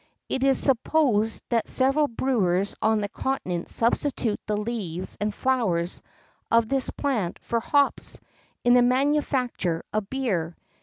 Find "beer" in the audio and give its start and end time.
10.09-10.57